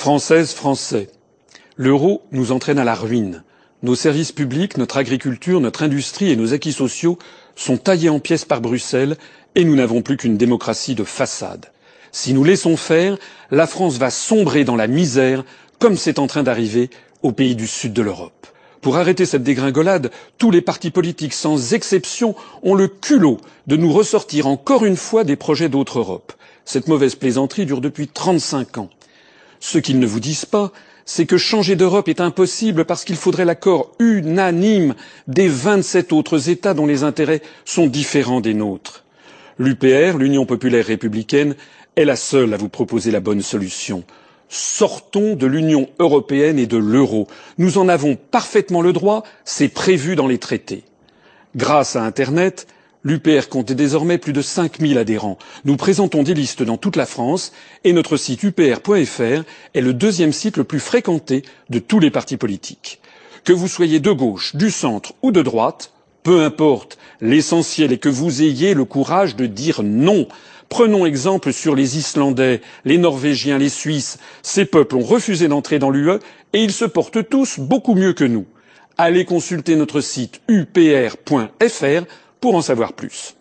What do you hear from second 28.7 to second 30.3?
ans. Ce qu'ils ne vous